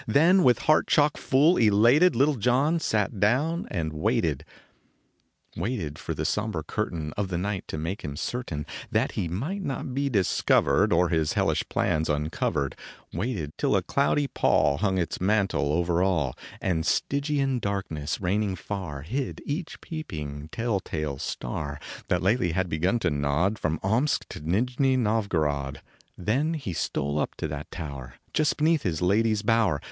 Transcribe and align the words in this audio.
Then 0.07 0.41
with 0.41 0.57
heart 0.65 0.87
chock 0.87 1.15
full, 1.15 1.57
elated, 1.57 2.15
Little 2.15 2.33
John 2.33 2.79
sat 2.79 3.19
down 3.19 3.67
and 3.69 3.93
waited 3.93 4.43
Waited 5.55 5.99
for 5.99 6.15
the 6.15 6.25
sombre 6.25 6.63
curtain 6.63 6.99
io8 6.99 7.03
SOFIE 7.03 7.05
JAKOBO 7.05 7.13
WSKI 7.13 7.21
Of 7.21 7.27
the 7.29 7.37
night 7.37 7.67
to 7.67 7.77
make 7.77 8.01
him 8.01 8.15
certain 8.17 8.65
That 8.91 9.11
he 9.11 9.27
might 9.27 9.61
not 9.61 9.93
be 9.93 10.09
discovered 10.09 10.91
Or 10.91 11.09
his 11.09 11.33
hellish 11.33 11.69
plans 11.69 12.09
uncovered, 12.09 12.75
Waited 13.13 13.55
till 13.59 13.75
a 13.75 13.83
cloudy 13.83 14.27
pall 14.27 14.77
Hung 14.77 14.97
its 14.97 15.21
mantel 15.21 15.71
over 15.71 16.01
all, 16.01 16.35
And 16.59 16.83
Stygian 16.83 17.59
darkness 17.59 18.19
reigning 18.19 18.55
far 18.55 19.03
Hid 19.03 19.39
each 19.45 19.79
peeping, 19.81 20.49
tell 20.51 20.79
tale 20.79 21.19
star, 21.19 21.79
That 22.07 22.23
lately 22.23 22.53
had 22.53 22.69
begun 22.69 22.97
to 23.01 23.11
nod 23.11 23.59
From 23.59 23.79
Omsk 23.83 24.27
to 24.29 24.39
Nijni 24.39 24.97
Novgorod. 24.97 25.79
Then 26.17 26.55
he 26.55 26.73
stole 26.73 27.19
up 27.19 27.35
to 27.35 27.47
that 27.49 27.69
tower, 27.69 28.15
Just 28.33 28.57
beneath 28.57 28.81
his 28.81 29.03
lady 29.03 29.33
s 29.33 29.43
bower. 29.43 29.79